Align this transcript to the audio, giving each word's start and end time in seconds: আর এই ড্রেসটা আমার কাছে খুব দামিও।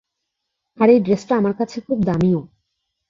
আর 0.77 0.87
এই 0.89 0.99
ড্রেসটা 0.99 1.33
আমার 1.37 1.53
কাছে 1.53 1.77
খুব 1.81 1.97
দামিও। 2.03 2.39